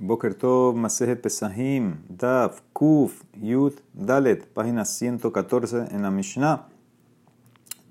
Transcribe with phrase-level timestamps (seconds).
[0.00, 6.68] Boker Tov, Masejet Pesahim, Dav, Kuf, Yud, Dalet, página 114 en la Mishnah.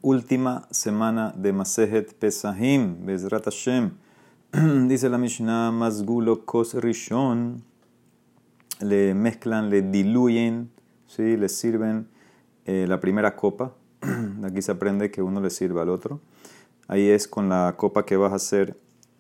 [0.02, 3.92] Última semana de Masejet Pesahim, Bezrat Hashem.
[4.88, 7.62] Dice la Mishnah, Mazgulo Kos Rishon,
[8.80, 10.72] le mezclan, le diluyen,
[11.08, 11.36] ¿sí?
[11.36, 12.08] le sirven
[12.66, 13.74] eh, la primera copa.
[14.44, 16.22] Aquí se aprende que uno le sirve al otro.
[16.88, 18.78] Ahí es con la copa que vas a hacer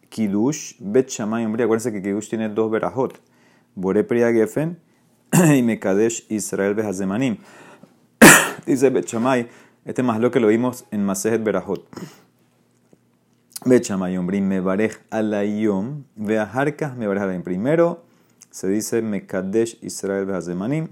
[0.10, 3.20] Kiddush, Bet Shamay, hombre, acuérdense que Kiddush tiene dos verajot,
[3.76, 4.80] Bore Priya Gefen
[5.56, 7.38] y Mekadesh Israel Behazemanim.
[8.66, 9.48] Dice Bet Shamay,
[9.86, 11.86] este más lo que lo vimos en Masejet Berajot.
[13.66, 17.44] Bet Shamay, hombre, me barej alayom, veaharka me barej alayom.
[17.44, 18.04] Primero
[18.50, 20.90] se dice Mekadesh Israel Behazemanim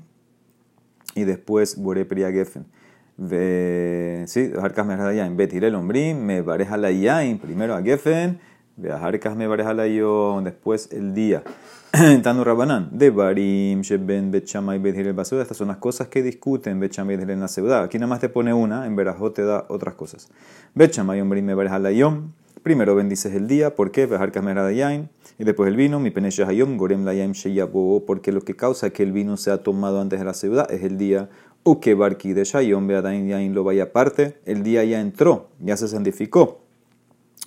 [1.13, 2.65] y después Bore Priya Gefen.
[4.27, 5.37] Sí, Harkas me barej alayom.
[5.37, 5.53] Bet
[6.15, 7.39] me barej alayom.
[7.39, 8.39] Primero a Gefen
[10.43, 11.43] después el día.
[12.23, 17.15] Tanu Rabanán, de Barim, Sheben, Bechamay, Bedhil, el Estas son las cosas que discuten Bechamay,
[17.15, 17.83] Bedhil en la ciudad.
[17.83, 20.29] Aquí nada más te pone una, en Berajot te da otras cosas.
[20.73, 22.33] Bechamay, hombre, me Yom.
[22.63, 24.07] Primero bendices el día, ¿por qué?
[24.07, 24.53] Viajar me
[25.37, 29.13] Y después el vino, mi Peneshahayom, Gorem Layam Sheyabo, porque lo que causa que el
[29.13, 31.29] vino sea tomado antes de la ciudad es el día.
[31.63, 34.37] Uke Barki de Shayom, Beadain Yain lo vaya aparte.
[34.45, 36.64] El día ya entró, ya se santificó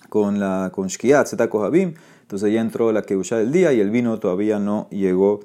[0.08, 1.94] con la con Shkiat, Zeta Kohabim.
[2.22, 5.40] Entonces ya entró la Keusha del día y el vino todavía no llegó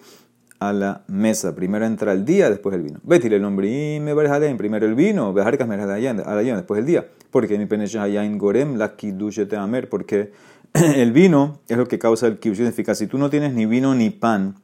[0.59, 1.55] a la mesa.
[1.55, 2.99] Primero entra el día, después el vino.
[3.03, 7.07] Betil el nombre y me en primero el vino, Bejarkas me después el día.
[7.31, 10.31] Porque mi penecha en gorem la te amer, porque
[10.73, 12.57] el vino es lo que causa el kiddush.
[12.57, 14.55] Significa, si tú no tienes ni vino ni pan,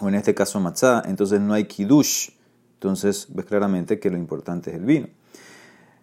[0.00, 2.30] o en este caso matzah, entonces no hay kiddush.
[2.74, 5.08] Entonces ves claramente que lo importante es el vino.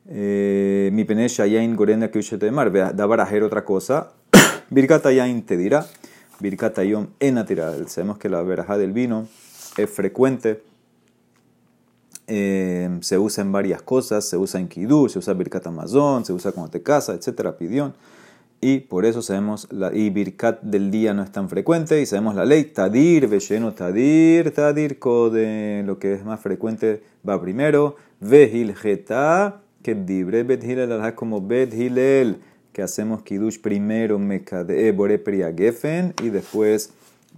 [0.09, 4.11] Eh, mi penesha yain gorenda que de mar, da barajer otra cosa.
[4.69, 5.85] Birkata yain te dirá,
[6.39, 7.87] Birkata yom enatiral.
[7.89, 9.27] Sabemos que la veraja del vino
[9.77, 10.61] es frecuente,
[12.27, 16.33] eh, se usa en varias cosas, se usa en kidú, se usa birkat amazon, se
[16.33, 17.93] usa cuando te casas, etcétera, pidión.
[18.59, 22.35] Y por eso sabemos, la, y birkat del día no es tan frecuente, y sabemos
[22.35, 28.75] la ley, tadir, velleno, tadir, tadir, code, lo que es más frecuente va primero, vejil
[28.75, 31.71] geta, que dibre Bet Hilel como Bet
[32.73, 35.23] que hacemos Kiddush primero Mekade, eh, Bore
[36.21, 36.91] y después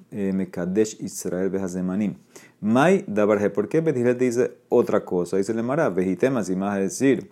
[0.10, 2.16] eh, Mekadesh Israel Behazemanim.
[2.60, 5.38] Mai Dabarje, ¿por qué Bet Hilel dice otra cosa?
[5.38, 7.30] Dice le Mara, Vejitema, si me vas a decir,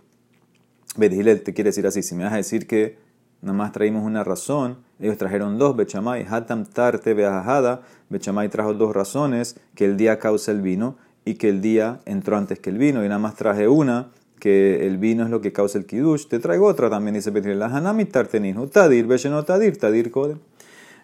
[0.95, 1.11] Bet
[1.43, 2.99] te quiere decir así, si me vas a decir que
[3.41, 8.93] nada más traímos una razón, ellos trajeron dos, Bechamay, Hatam Tarte Beajada, Bechamay trajo dos
[8.93, 10.95] razones, que el día causa el vino
[11.25, 14.85] y que el día entró antes que el vino, y nada más traje una, que
[14.85, 16.27] el vino es lo que causa el kiddush.
[16.27, 17.55] Te traigo otra también, dice Petir.
[17.55, 18.67] La hanami tarteninu.
[18.67, 20.37] Tadir, no tadir, tadir kode.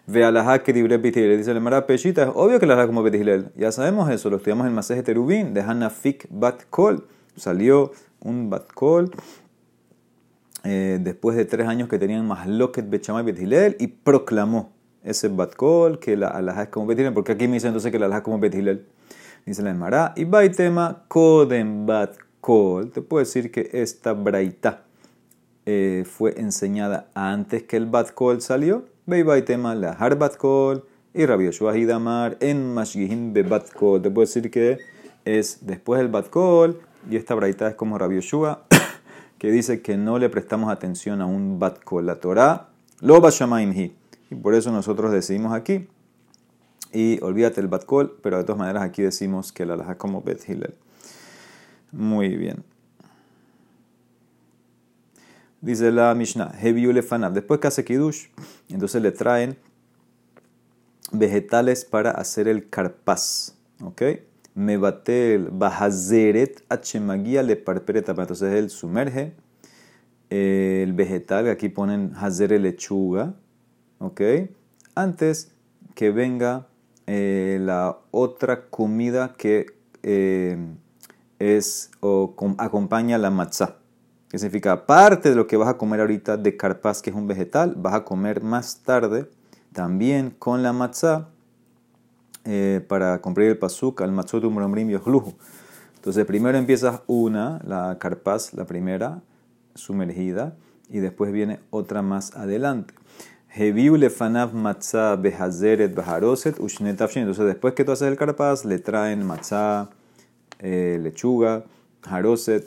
[0.06, 2.24] Ve a la que libre Dice el mara peshita.
[2.24, 3.50] Es obvio que la como Betilel.
[3.56, 4.28] Ya sabemos eso.
[4.28, 7.06] Lo estudiamos en Maseje Terubín de Hanafik Bat Kol.
[7.36, 9.10] Salió un Bat Kol.
[10.62, 14.72] Eh, después de tres años que tenían más loquet Bechamay Betilel y proclamó
[15.02, 17.14] ese Bat Kol que la alhaja es como Betilel.
[17.14, 18.86] Porque aquí me dice entonces que la alhaja es como Betilel.
[19.46, 20.12] Dice la Emara.
[20.16, 22.23] Y tema Kodem Bat
[22.92, 24.82] te puedo decir que esta braita
[25.64, 28.84] eh, fue enseñada antes que el bat kol salió.
[29.06, 30.84] Veiba y tema la har bat kol
[31.14, 33.32] y Rabbi Yoshua Hidamar en Mashgihin
[33.74, 34.02] kol.
[34.02, 34.78] Te puedo decir que
[35.24, 38.66] es después del bat kol y esta braita es como Rabbi Yoshua
[39.38, 42.04] que dice que no le prestamos atención a un bat kol.
[42.04, 42.68] La Torah
[43.00, 43.22] lo.
[44.30, 45.88] Y por eso nosotros decimos aquí.
[46.92, 50.20] Y olvídate el bat kol, pero de todas maneras aquí decimos que la laja como
[50.20, 50.74] Bet Hillel.
[51.94, 52.64] Muy bien.
[55.60, 56.52] Dice la Mishnah,
[57.32, 58.26] Después que hace Kiddush,
[58.68, 59.56] entonces le traen
[61.12, 63.54] vegetales para hacer el carpaz.
[63.82, 64.02] ¿Ok?
[64.54, 68.12] Mebatel bahazeret achemagia le parpereta.
[68.12, 69.32] Entonces él sumerge
[70.30, 73.34] el vegetal, aquí ponen hazere lechuga.
[74.00, 74.20] ¿Ok?
[74.96, 75.52] Antes
[75.94, 76.66] que venga
[77.06, 79.66] eh, la otra comida que.
[80.02, 80.58] Eh,
[81.38, 83.76] es o acompaña la matzah.
[84.28, 87.26] Que significa, aparte de lo que vas a comer ahorita de carpaz, que es un
[87.26, 89.28] vegetal, vas a comer más tarde
[89.72, 91.28] también con la matzah
[92.44, 95.34] eh, para cumplir el pasuk al matzot umromrim yohluhu.
[95.96, 99.22] Entonces primero empiezas una, la carpaz, la primera,
[99.74, 100.54] sumergida,
[100.90, 102.94] y después viene otra más adelante.
[103.56, 104.16] Entonces
[107.46, 109.90] después que tú haces el carpaz, le traen matzah
[110.64, 111.64] eh, lechuga,
[112.00, 112.66] jaroset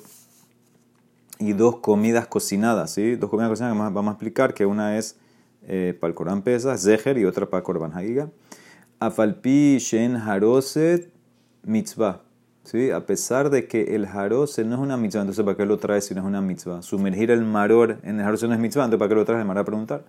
[1.40, 3.16] y dos comidas cocinadas, ¿sí?
[3.16, 5.18] Dos comidas cocinadas que vamos a explicar, que una es
[5.64, 8.30] eh, para el Corán Pesa, Zeher, y otra para el Corban Hagiga.
[9.00, 11.12] Afalpi shen haroset
[11.64, 12.22] mitzvah.
[12.64, 12.92] ¿Sí?
[12.92, 16.06] A pesar de que el haroset no es una mitzvah, entonces ¿para qué lo traes
[16.06, 16.82] si no es una mitzvah?
[16.82, 19.42] Sumergir el maror en el haroset no es mitzvah, entonces ¿para qué lo traes?
[19.44, 20.04] Me van a preguntar.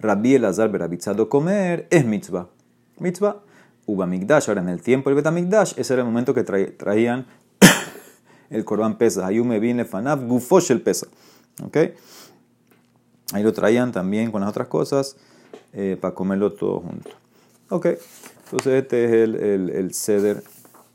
[0.00, 2.48] Rabbi Elazar berabitzado comer es mitzvah.
[2.98, 3.42] Mitzvah.
[3.88, 4.48] Uba Migdash.
[4.48, 7.26] Ahora en el tiempo del Betamigdash, ese era el momento que traían
[8.50, 9.26] el Corban Pesa.
[9.26, 11.08] Ayume bien lefanav gufosh el Pesa.
[11.64, 11.76] ¿Ok?
[13.32, 15.16] Ahí lo traían también con las otras cosas
[15.72, 17.10] eh, para comerlo todo junto.
[17.70, 17.86] Ok,
[18.44, 20.42] entonces este es el, el, el ceder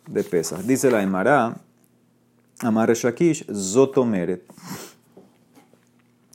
[0.07, 0.65] de pesas.
[0.65, 1.57] Dice la Emara,
[2.59, 4.43] Amar Shakish, Zotomeret.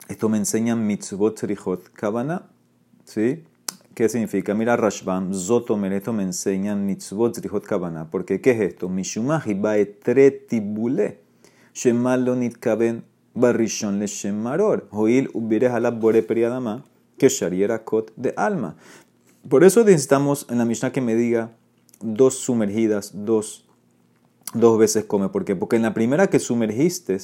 [0.07, 2.43] Esto me enseña mitzvot tzrichot kavana.
[3.05, 3.43] ¿Sí?
[3.93, 4.53] ¿Qué significa?
[4.53, 8.09] Mira Rashbam, Zotomeret, esto me enseña mitzvot tzrichot kavana.
[8.09, 8.87] Porque ¿qué es esto?
[8.87, 11.19] Mishumahi baetretibule.
[11.73, 13.03] Shemalo nitkaben
[13.33, 14.87] barrishon le shemaror.
[14.91, 16.85] Hoil ubire halab bore periadama.
[17.17, 18.77] Que shariera kot de alma.
[19.47, 21.51] Por eso necesitamos en la Mishnah que me diga
[22.01, 23.65] dos sumergidas, dos,
[24.53, 25.29] dos veces come.
[25.29, 25.55] ¿Por qué?
[25.55, 27.17] Porque en la primera que sumergiste,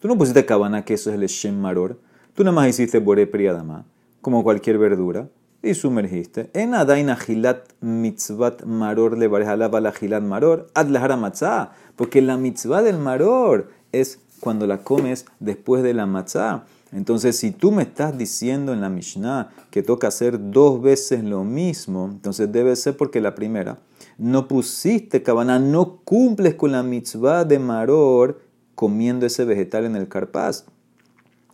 [0.00, 1.98] tú no pusiste cabana, que eso es el Shem Maror.
[2.34, 3.86] Tú nada más hiciste Bore Priadama,
[4.20, 5.28] como cualquier verdura,
[5.62, 6.50] y sumergiste.
[6.54, 11.72] En Adain Ajilat Mitzvat Maror le la Ajilat Maror, Adlahara Matzah.
[11.96, 16.64] Porque la mitzvah del Maror es cuando la comes después de la Matzah.
[16.92, 21.44] Entonces, si tú me estás diciendo en la Mishnah que toca hacer dos veces lo
[21.44, 23.78] mismo, entonces debe ser porque la primera
[24.18, 28.40] no pusiste cabana, no cumples con la mitzvah de maror
[28.74, 30.64] comiendo ese vegetal en el carpaz.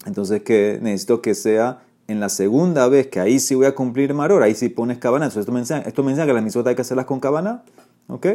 [0.06, 4.14] Entonces, que necesito que sea en la segunda vez que ahí sí voy a cumplir
[4.14, 5.26] maror, ahí sí pones cabana.
[5.26, 7.62] esto me enseña, esto me enseña que las mitzvot hay que hacerlas con cabana.
[8.08, 8.26] ¿Ok?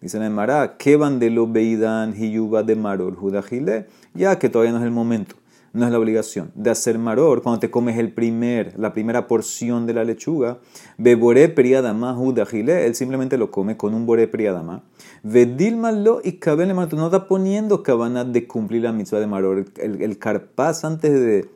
[0.00, 4.72] Dicen en Mará, que van de lo beidan hiyuba de maror judajile, ya que todavía
[4.72, 5.36] no es el momento
[5.76, 9.86] no es la obligación de hacer maror cuando te comes el primer, la primera porción
[9.86, 10.58] de la lechuga.
[10.96, 12.16] Beboré periadama
[12.50, 14.82] gile, él simplemente lo come con un boré periadama.
[15.22, 19.66] Vedilmalo y cabele no está poniendo cabana de cumplir la mitzvah de maror.
[19.76, 21.50] El, el carpaz antes de,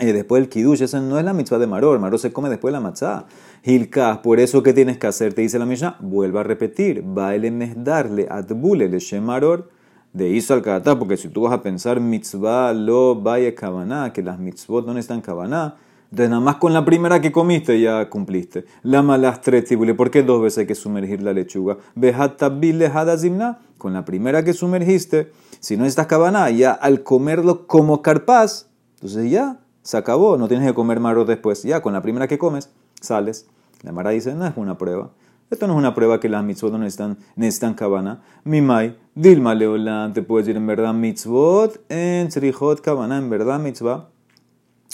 [0.00, 2.72] eh, después del kiddush, eso no es la mitzvah de maror, maror se come después
[2.72, 3.26] de la matzah.
[3.62, 7.84] Hilka, por eso que tienes que hacer, te dice la Mishnah, vuelva a repetir, el
[7.84, 9.70] darle adbule le maror
[10.12, 10.62] de Iso al
[10.98, 15.20] porque si tú vas a pensar mitzvah lo vaya kavaná, que las mitzvot no están
[15.20, 18.64] kavaná, entonces nada más con la primera que comiste ya cumpliste.
[18.82, 19.64] La malas tres
[19.96, 21.76] ¿por qué dos veces hay que sumergir la lechuga?
[21.94, 25.30] Behatabile hadazimna, con la primera que sumergiste,
[25.60, 29.60] si no estás kavaná, ya al comerlo como carpaz, entonces ya
[29.90, 32.70] se acabó, no tienes que comer maro después, ya con la primera que comes,
[33.00, 33.48] sales.
[33.82, 35.10] La Mara dice, no es una prueba.
[35.50, 38.22] Esto no es una prueba que las mitzvot no necesitan, necesitan cabana.
[38.44, 44.10] Mimai, Dilma Leolan, te puedes decir en verdad mitzvot, en tzrichot cabana, en verdad mitzvah.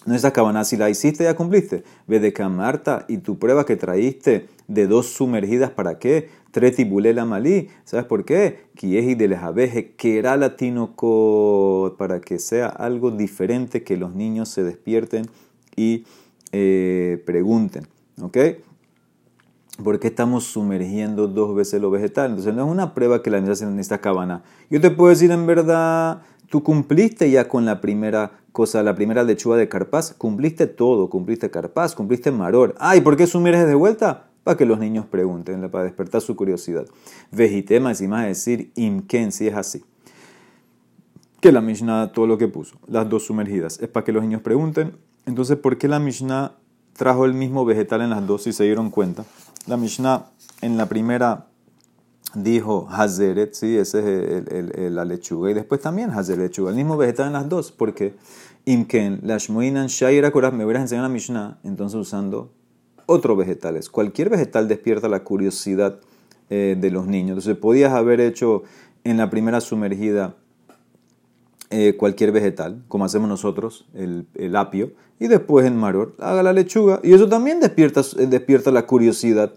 [0.06, 1.82] No esa cabana, si la hiciste ya cumpliste.
[2.06, 6.28] Ve de camarta y tu prueba que traíste de dos sumergidas, ¿para qué?
[6.52, 7.68] Tretibulela malí.
[7.84, 8.66] ¿Sabes por qué?
[8.76, 10.94] Kieji de que era latino
[11.98, 15.26] para que sea algo diferente, que los niños se despierten
[15.74, 16.04] y
[16.52, 17.88] eh, pregunten.
[18.22, 18.38] ¿Ok?
[19.82, 22.30] ¿Por qué estamos sumergiendo dos veces lo vegetal?
[22.30, 24.42] Entonces no es una prueba que la misa se necesita cabana.
[24.70, 29.22] Yo te puedo decir en verdad, tú cumpliste ya con la primera cosa, la primera
[29.22, 32.74] lechuga de carpaz, cumpliste todo, cumpliste carpaz, cumpliste maror.
[32.78, 34.30] Ay, ¿por qué sumerges de vuelta?
[34.44, 36.86] Para que los niños pregunten, para despertar su curiosidad.
[37.30, 39.84] Vejitema, encima de decir imken, si es así.
[41.42, 44.40] Que la Mishnah, todo lo que puso, las dos sumergidas, es para que los niños
[44.40, 44.96] pregunten.
[45.26, 46.52] Entonces, ¿por qué la Mishnah
[46.94, 49.26] trajo el mismo vegetal en las dos si se dieron cuenta?
[49.66, 50.30] La Mishnah
[50.62, 51.48] en la primera
[52.34, 55.50] dijo Hazeret, sí, ese es la lechuga.
[55.50, 56.70] Y después también Hazeret lechuga.
[56.70, 58.14] El mismo vegetal en las dos, porque
[58.64, 62.52] Imken, Lashmoinan, Shaira, me hubieras enseñado la Mishnah, entonces usando
[63.06, 63.88] otros vegetales.
[63.88, 66.00] Cualquier vegetal despierta la curiosidad
[66.50, 67.30] eh, de los niños.
[67.30, 68.64] Entonces podías haber hecho
[69.04, 70.34] en la primera sumergida
[71.70, 76.52] eh, cualquier vegetal, como hacemos nosotros, el, el, apio, y después en maror haga la
[76.52, 79.52] lechuga, y eso también despierta, despierta la curiosidad.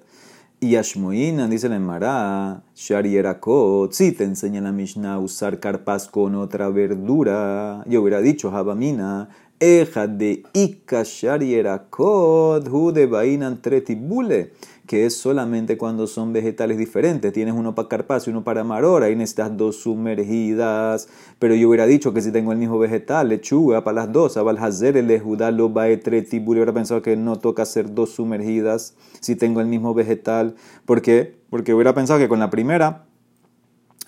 [0.62, 6.10] Y Ashmoina, dice la Mará, Shari Erakot, si te enseña la Mishnah a usar carpas
[6.10, 14.51] con otra verdura, yo hubiera dicho Habamina, Eja de Ika Shari Erakot, Jude Bainan Tretibule
[14.89, 17.32] que es solamente cuando son vegetales diferentes.
[17.32, 21.10] Tienes uno para carpaz y uno para maror, ahí necesitas dos sumergidas.
[21.38, 24.58] Pero yo hubiera dicho que si tengo el mismo vegetal, lechuga para las dos, abal
[24.58, 29.62] hazer el judá lo baetretibul, hubiera pensado que no toca hacer dos sumergidas si tengo
[29.62, 30.56] el mismo vegetal.
[30.88, 31.36] ¿Por qué?
[31.51, 33.06] Porque hubiera pensado que con la primera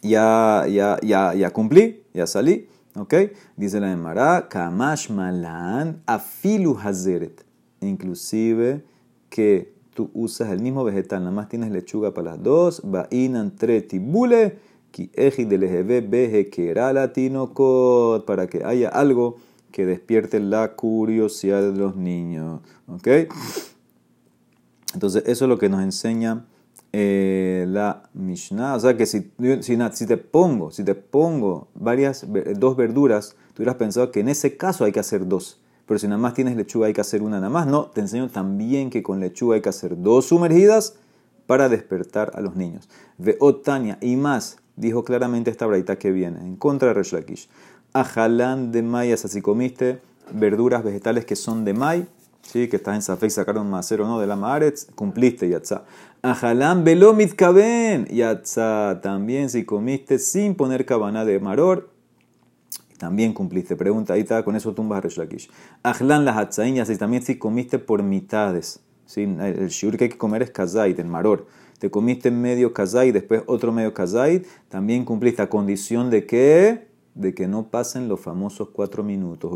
[0.02, 2.71] ya, ya, ya, ya cumplí, ya salí.
[2.96, 3.14] ¿Ok?
[3.56, 7.46] Dice la Emara, kamash malan afilu hazeret.
[7.80, 8.84] Inclusive
[9.30, 14.60] que tú usas el mismo vegetal, nada más tienes lechuga para las dos, va'inan tretibule,
[14.92, 15.68] ki eji del
[16.08, 17.54] beje que latino
[18.26, 19.38] para que haya algo
[19.72, 22.60] que despierte la curiosidad de los niños.
[22.88, 23.08] ¿Ok?
[24.94, 26.46] Entonces, eso es lo que nos enseña
[26.94, 28.76] eh, la Mishnah.
[28.76, 29.32] O sea que si,
[29.62, 32.26] si, si, te pongo, si te pongo varias,
[32.58, 35.60] dos verduras, tú hubieras pensado que en ese caso hay que hacer dos.
[35.86, 37.68] Pero si nada más tienes lechuga hay que hacer una nada más.
[37.68, 40.96] No, te enseño también que con lechuga hay que hacer dos sumergidas
[41.48, 42.88] para despertar a los niños.
[43.18, 47.50] Ve Otania y más, dijo claramente esta braita que viene, en contra de Resh Lakish.
[47.94, 50.00] Ajalán de mayas, así comiste
[50.34, 52.08] verduras vegetales que son de may,
[52.42, 52.68] ¿sí?
[52.68, 55.84] que estás en Safek, sacaron macero no de la Maaretz, cumpliste yatza.
[56.22, 59.00] Ajalán velomit kaben, yatza.
[59.02, 61.90] También si comiste sin poner cabana de maror,
[62.98, 63.76] también cumpliste.
[63.76, 65.50] Pregunta, ahí está, con eso tumbas a Reshlakish.
[65.82, 68.80] Ajlan las hatzaíñas, y también si comiste por mitades.
[69.08, 69.24] ¿sí?
[69.24, 71.48] El shiur que hay que comer es kazait, en maror.
[71.80, 77.34] Te comiste medio kazait, después otro medio kazait, también cumpliste a condición de que de
[77.34, 79.52] que no pasen los famosos cuatro minutos.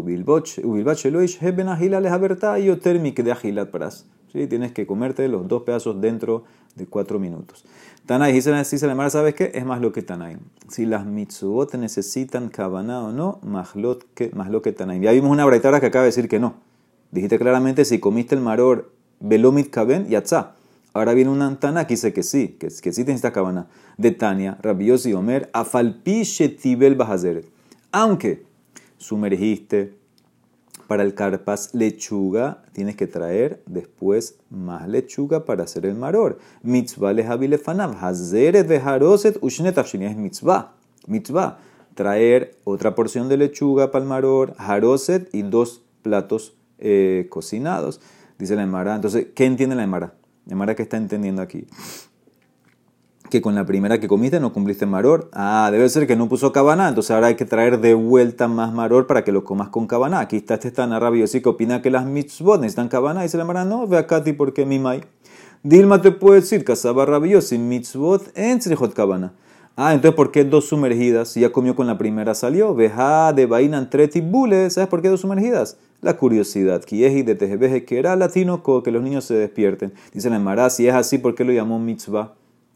[4.33, 4.47] ¿Sí?
[4.47, 6.43] Tienes que comerte los dos pedazos dentro
[6.75, 7.63] de cuatro minutos.
[8.05, 9.51] Tanay, dice la ¿sabes qué?
[9.55, 10.37] Es más lo que Tanay.
[10.67, 14.99] Si las mitzvot necesitan cabana o no, más lo que, más lo que Tanay.
[14.99, 16.55] Ya vimos una breitara que acaba de decir que no.
[17.11, 20.54] Dijiste claramente si comiste el maror velomit kaben, yatzá.
[20.95, 23.67] Ahora viene una antana que dice que sí, que, que sí necesitas cabana.
[23.97, 27.45] De Tania, Rabiosi Omer, afalpi shetibel bahazeret.
[27.91, 28.45] Aunque
[28.97, 29.93] sumergiste,
[30.87, 36.39] para el carpas lechuga, tienes que traer después más lechuga para hacer el maror.
[36.63, 40.75] Mitzvah lejabilefanav, hazeret vejaroset ushnet es mitzvah.
[41.07, 41.59] Mitzvah,
[41.93, 47.99] traer otra porción de lechuga para el maror, haroset y dos platos eh, cocinados.
[48.39, 48.95] Dice la Emara.
[48.95, 50.13] Entonces, ¿qué entiende la Emara?
[50.45, 51.67] La Emara que está entendiendo aquí
[53.29, 55.29] que con la primera que comiste no cumpliste maror.
[55.33, 58.73] Ah, debe ser que no puso cabana, entonces ahora hay que traer de vuelta más
[58.73, 60.19] maror para que lo comas con cabana.
[60.19, 63.27] Aquí está este tan rabioso que opina que las mitzvot necesitan cabana.
[63.27, 65.03] Se la mara, no, ve acá ti porque mi mai.
[65.63, 68.59] Dilma te puede decir, casaba rabioso, mitzvot en
[68.93, 69.33] cabana.
[69.75, 71.29] Ah, entonces ¿por qué dos sumergidas?
[71.29, 72.73] Si ya comió con la primera salió.
[72.73, 74.69] Veja de vaina treti bule.
[74.69, 75.77] ¿Sabes por qué dos sumergidas?
[76.01, 76.83] La curiosidad.
[76.83, 79.93] Kieji de tejebeje que era latino que los niños se despierten.
[80.13, 82.35] Dice la Mara, si es así, ¿por qué lo llamó mitzvah?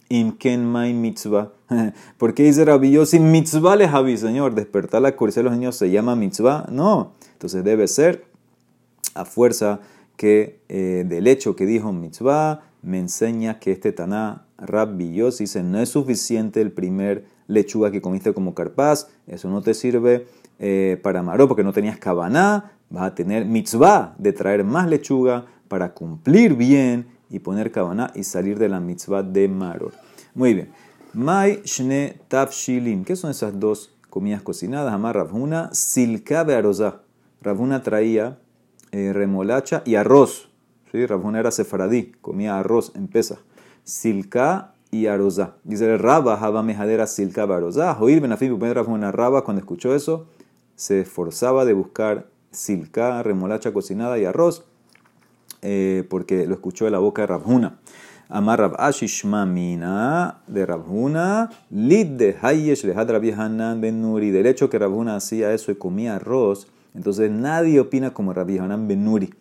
[0.09, 1.51] Imken mai mitzvah.
[2.17, 4.55] ¿Por qué dice Rabbi Yossi mitzvah le javi, señor?
[4.55, 6.65] Despertar la curiosidad de los niños se llama mitzvah.
[6.71, 7.13] No.
[7.33, 8.25] Entonces debe ser
[9.13, 9.79] a fuerza
[10.17, 15.79] que eh, del hecho que dijo mitzvah me enseña que este Taná Rabbi dice no
[15.79, 19.07] es suficiente el primer lechuga que comiste como carpaz.
[19.27, 20.27] Eso no te sirve
[20.59, 22.71] eh, para maró porque no tenías cabaná.
[22.89, 28.23] Vas a tener mitzvah de traer más lechuga para cumplir bien y poner cabana y
[28.23, 29.93] salir de la mitzvah de Maror.
[30.33, 30.71] Muy bien.
[31.13, 33.03] Mai shne tafshilim.
[33.03, 34.93] ¿Qué son esas dos comidas cocinadas?
[34.93, 37.01] Amar Ravuna, silka bearozá.
[37.41, 38.39] Ravuna traía
[38.91, 40.49] eh, remolacha y arroz.
[40.91, 41.05] ¿Sí?
[41.05, 43.37] Ravuna era sefaradí, comía arroz en pesa.
[43.83, 45.55] Silka y arozá.
[45.63, 47.93] Dice el Raba, Jaba Mejadera, Silka Barozá.
[47.93, 50.27] Joir Benafim, Ravuna Raba, cuando escuchó eso,
[50.75, 54.65] se esforzaba de buscar silka, remolacha cocinada y arroz
[55.61, 57.79] eh, porque lo escuchó de la boca de Rabhuna.
[58.29, 64.29] Amar Rab Ashishmamina de Rabhuna, Lid de Hayesh de Rabbi Hanan Ben Nuri.
[64.29, 68.87] Del hecho que Rabhuna hacía eso y comía arroz, entonces nadie opina como Rabbi Hanan
[68.87, 69.33] Ben Nuri.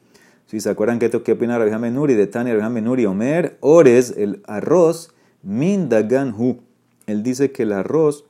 [0.46, 2.74] Si se acuerdan que esto que opina Rabbi Hanan Ben Nuri, de Tania Rabbi Hanan
[2.74, 5.10] Ben Nuri, Omer, Ores, el arroz,
[5.42, 6.60] Min Dagan Hu.
[7.06, 8.24] Él dice que el arroz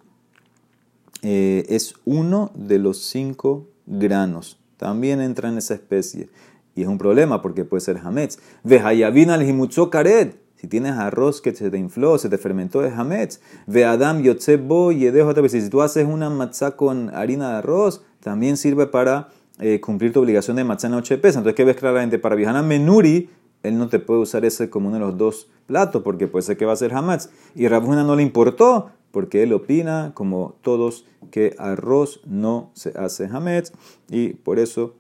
[1.23, 4.59] eh, es uno de los cinco granos.
[4.79, 6.31] También entra en esa especie.
[6.75, 8.39] Y es un problema porque puede ser hametz.
[8.63, 10.41] Vehayavin al himutzo karet.
[10.55, 13.41] Si tienes arroz que se te infló, se te fermentó, es hametz.
[13.67, 15.09] Ve Adam yotzebo y
[15.49, 19.29] Si tú haces una matzá con harina de arroz, también sirve para
[19.61, 21.39] eh, cumplir tu obligación de matzá noche pesa.
[21.39, 22.19] Entonces, ¿qué ves claramente?
[22.19, 23.31] Para Vijana Menuri,
[23.63, 26.57] él no te puede usar ese como uno de los dos platos porque puede ser
[26.57, 27.29] que va a ser hametz.
[27.55, 33.27] Y Rabuna no le importó porque él opina, como todos, que arroz no se hace
[33.27, 33.73] hametz.
[34.09, 34.95] Y por eso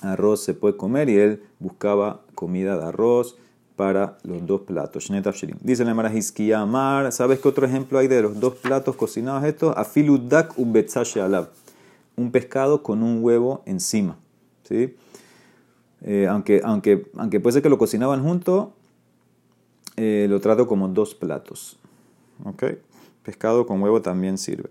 [0.00, 3.36] arroz se puede comer y él buscaba comida de arroz
[3.76, 5.10] para los dos platos.
[5.60, 9.76] Dice la Marajiskia Amar, ¿sabes qué otro ejemplo hay de los dos platos cocinados estos?
[9.76, 10.54] Afiludak
[11.16, 11.50] alab.
[12.16, 14.18] Un pescado con un huevo encima.
[14.64, 14.94] ¿sí?
[16.02, 18.74] Eh, aunque, aunque, aunque puede ser que lo cocinaban junto,
[19.96, 21.78] eh, lo trato como dos platos.
[22.44, 22.64] ¿ok?
[23.22, 24.70] Pescado con huevo también sirve.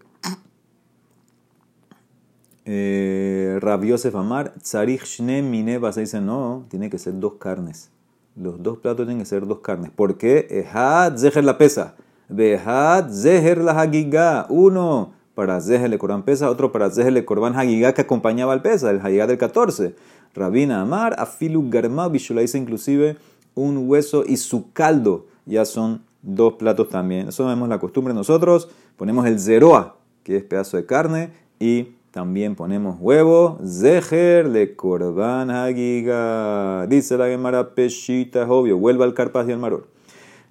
[2.65, 7.89] Eh, Rabiosef Amar, Tzarich Shne Mine se dice no, tiene que ser dos carnes.
[8.35, 9.91] Los dos platos tienen que ser dos carnes.
[9.91, 10.47] ¿Por qué?
[10.49, 11.95] Ejad zeher la pesa.
[12.29, 14.45] Behad zeher la hagigá.
[14.49, 18.61] Uno para zeher le corban pesa, otro para zeher le corban hagigá que acompañaba al
[18.61, 19.95] pesa, el hagigá del 14.
[20.33, 23.17] Rabina Amar, afilu garma, bishula dice inclusive
[23.53, 25.25] un hueso y su caldo.
[25.45, 27.29] Ya son dos platos también.
[27.29, 28.69] Eso vemos la costumbre nosotros.
[28.97, 35.49] Ponemos el zeroa, que es pedazo de carne, y también ponemos huevo, zeher le korban
[35.49, 36.85] hagiga.
[36.87, 39.87] Dice la Gemara Peshita, es obvio, vuelva al carpaz y al maror.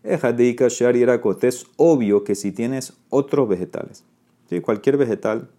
[0.03, 1.05] Ejadika shari
[1.43, 4.05] es obvio que si tienes otros vegetales,
[4.49, 4.61] ¿sí?
[4.63, 5.51] cualquier vegetal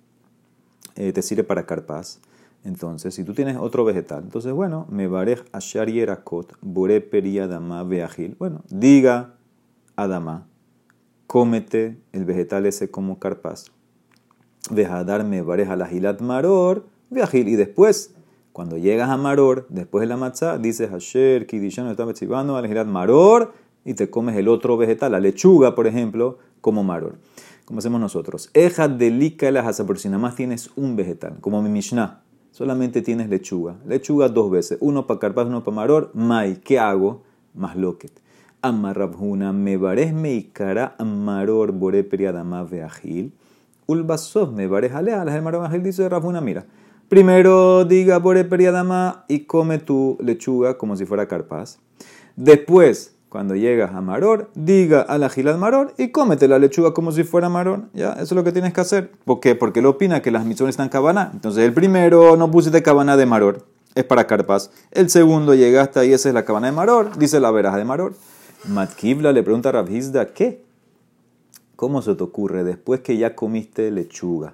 [0.95, 2.19] eh, te sirve para carpaz.
[2.63, 8.35] Entonces, si tú tienes otro vegetal, entonces, bueno, me barej ashar yerakot, bure periadama veajil.
[8.39, 9.35] Bueno, diga
[10.03, 10.47] Adama,
[11.27, 13.71] cómete el vegetal ese como carpaz
[14.69, 17.47] darme vareja la gilat maror, viajil.
[17.49, 18.13] Y después,
[18.51, 22.87] cuando llegas a maror, después de la matzah, dices Hasher, Kidishano, está mechivando, al gilat
[22.87, 23.53] maror,
[23.83, 27.17] y te comes el otro vegetal, la lechuga, por ejemplo, como maror.
[27.65, 28.49] Como hacemos nosotros.
[28.53, 33.01] Eja delica la hasa, pero si nada más tienes un vegetal, como mi Mishnah, solamente
[33.01, 33.77] tienes lechuga.
[33.87, 36.11] Lechuga dos veces, uno para carpaz, uno para maror.
[36.13, 37.23] Mai, ¿qué hago?
[37.53, 38.11] Más loquet.
[38.63, 43.31] Amarrabhuna, me bares me ikara amaror bore periadama veajil.
[43.87, 46.65] Ulbasov me barejale a la dice Rafuna, mira.
[47.09, 51.79] Primero diga por periadama y come tu lechuga como si fuera carpaz.
[52.35, 57.11] Después, cuando llegas a Maror, diga a la gilad Maror y cómete la lechuga como
[57.11, 57.85] si fuera Maror.
[57.93, 59.11] Ya, eso es lo que tienes que hacer.
[59.25, 59.55] ¿Por qué?
[59.55, 61.31] Porque él opina que las misiones están cabana.
[61.33, 63.65] Entonces, el primero no pusiste cabana de Maror,
[63.95, 64.69] es para carpaz.
[64.91, 68.13] El segundo llegaste y esa es la cabana de Maror, dice la veraja de Maror.
[68.65, 70.63] Matkibla le pregunta a Rabhizda, ¿qué?
[71.75, 74.53] ¿Cómo se te ocurre después que ya comiste lechuga?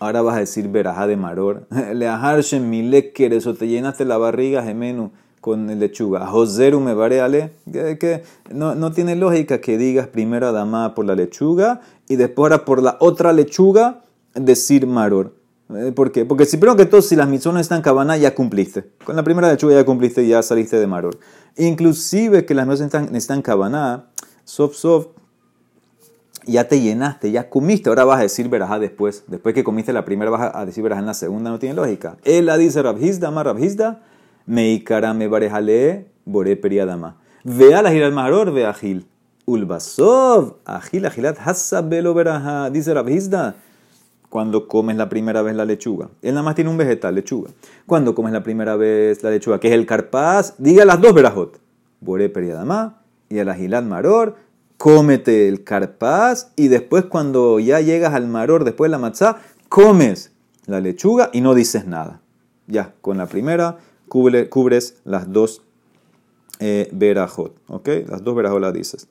[0.00, 1.66] Ahora vas a decir verajá de maror.
[1.94, 6.26] Le ajarshen mi eso te llenaste la barriga gemenu con lechuga.
[6.26, 7.52] Joseru me vareale.
[7.72, 12.64] Que no, no tiene lógica que digas primero Adamá por la lechuga y después ahora
[12.64, 14.02] por la otra lechuga
[14.34, 15.37] decir maror.
[15.74, 16.24] Eh, ¿Por qué?
[16.24, 18.84] Porque si primero que todo, si las misiones están cabana, ya cumpliste.
[19.04, 21.18] Con la primera lechuga ya cumpliste ya saliste de maror.
[21.56, 24.06] Inclusive que las nueces están, están cabana,
[24.44, 25.08] soft soft,
[26.46, 29.24] ya te llenaste, ya comiste, ahora vas a decir verajá después.
[29.26, 32.16] Después que comiste la primera vas a decir verajá en la segunda, no tiene lógica.
[32.24, 34.00] Él la dice Rabhizda, ma Rabhizda,
[34.46, 37.16] meikara me barejale, bore periadama.
[37.44, 39.06] Vea la giral maror, ve agil.
[39.44, 42.70] Ulbasov, agil, agilat, hasabelo verajá.
[42.70, 43.56] Dice Rabhizda,
[44.28, 46.08] cuando comes la primera vez la lechuga.
[46.22, 47.50] Él nada más tiene un vegetal, lechuga.
[47.86, 51.58] Cuando comes la primera vez la lechuga, que es el carpaz, diga las dos verajot.
[52.00, 54.36] Bore periadama y el agilat maror
[54.76, 59.38] cómete el carpaz y después cuando ya llegas al maror, después de la matzá,
[59.68, 60.32] comes
[60.66, 62.20] la lechuga y no dices nada.
[62.66, 65.62] Ya, con la primera cubres las dos
[66.60, 67.88] eh, verajot, ¿ok?
[68.08, 69.08] Las dos verajot las dices.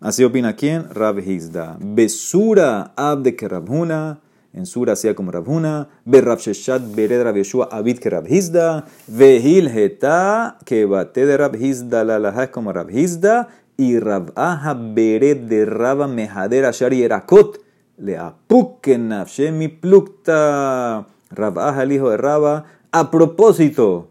[0.00, 0.88] Así opina quién?
[0.90, 1.78] Rab Hizda.
[1.80, 4.20] Besura abde que Rabhuna.
[4.52, 5.88] En Sura hacía como Rabhuna.
[6.04, 8.84] Berrab Sheshat bered Rab Yeshua abid que Rab Hizda.
[9.06, 15.66] Vehil heta que bate Rab Hizda la laja como Rab Hizda y Rabaja Beret de
[15.66, 17.60] Raba Mejader Ashar Yerakot
[17.98, 19.12] le apuken
[19.52, 21.06] mi plukta.
[21.30, 24.08] Rabaja, el hijo de Raba, a propósito,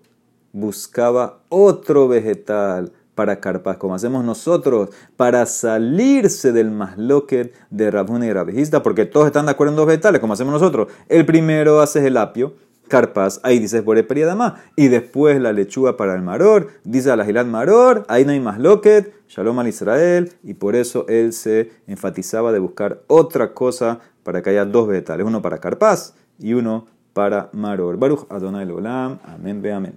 [0.52, 8.34] buscaba otro vegetal para carpas, como hacemos nosotros, para salirse del masloquet de Rabuna y
[8.34, 10.90] Rabijista, porque todos están de acuerdo en dos vegetales, como hacemos nosotros.
[11.08, 12.54] El primero hace el apio,
[12.88, 14.62] carpas, ahí dices periadamá.
[14.76, 18.60] Y después la lechuga para el maror, dice al agilad maror, ahí no hay más
[18.60, 24.42] loquet, shalom al Israel, y por eso él se enfatizaba de buscar otra cosa para
[24.42, 27.98] que haya dos vegetales, uno para carpas y uno para maror.
[27.98, 29.94] Baruch Adonai Olam, amén, ve amén.